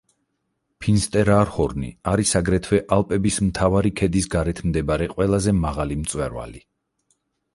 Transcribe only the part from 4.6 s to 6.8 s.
მდებარე ყველაზე მაღალი მწვერვალი.